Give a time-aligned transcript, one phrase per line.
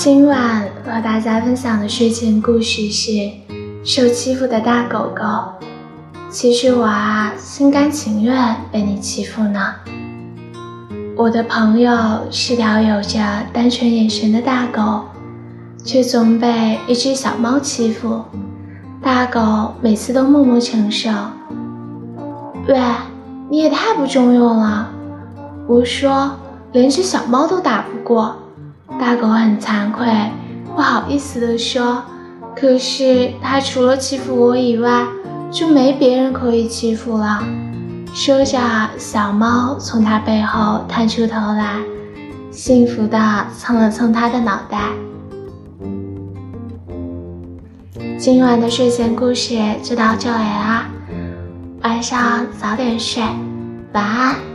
[0.00, 3.10] 今晚和大家分享的睡前故事是
[3.82, 5.24] 《受欺负的大狗狗》。
[6.30, 9.74] 其实我啊，心甘情愿被你欺负呢。
[11.16, 11.90] 我的朋友
[12.30, 13.18] 是条有着
[13.52, 15.02] 单纯眼神的大狗，
[15.84, 18.22] 却总被一只小猫欺负。
[19.02, 21.10] 大狗每次都默默承受。
[22.68, 22.80] 喂，
[23.50, 24.90] 你也太不中用了！
[25.66, 26.36] 我说，
[26.70, 28.36] 连只小猫都打不过。
[28.96, 30.06] 大狗很惭愧，
[30.64, 32.02] 不好意思地说
[32.56, 35.04] ：“可是它除了欺负我以外，
[35.50, 37.42] 就没别人可以欺负了。”
[38.14, 38.58] 说着，
[38.96, 41.76] 小猫从它背后探出头来，
[42.50, 43.18] 幸福地
[43.56, 44.78] 蹭了蹭它的脑袋。
[48.18, 50.86] 今晚的睡前故事就到这里啦，
[51.82, 53.22] 晚上早点睡，
[53.92, 54.47] 晚安。